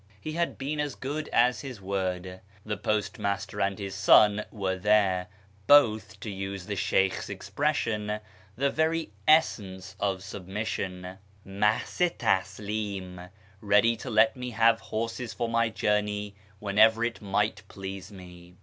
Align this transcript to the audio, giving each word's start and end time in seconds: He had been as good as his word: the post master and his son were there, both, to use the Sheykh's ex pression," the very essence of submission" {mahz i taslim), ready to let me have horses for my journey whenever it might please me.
He 0.19 0.31
had 0.31 0.57
been 0.57 0.79
as 0.79 0.95
good 0.95 1.27
as 1.27 1.61
his 1.61 1.79
word: 1.79 2.41
the 2.65 2.75
post 2.75 3.19
master 3.19 3.61
and 3.61 3.77
his 3.77 3.93
son 3.93 4.43
were 4.49 4.75
there, 4.75 5.27
both, 5.67 6.19
to 6.21 6.31
use 6.31 6.65
the 6.65 6.75
Sheykh's 6.75 7.29
ex 7.29 7.51
pression," 7.51 8.19
the 8.55 8.71
very 8.71 9.11
essence 9.27 9.95
of 9.99 10.23
submission" 10.23 11.19
{mahz 11.45 12.01
i 12.01 12.09
taslim), 12.09 13.29
ready 13.61 13.95
to 13.97 14.09
let 14.09 14.35
me 14.35 14.49
have 14.49 14.79
horses 14.79 15.35
for 15.35 15.47
my 15.47 15.69
journey 15.69 16.33
whenever 16.57 17.03
it 17.03 17.21
might 17.21 17.61
please 17.67 18.11
me. 18.11 18.55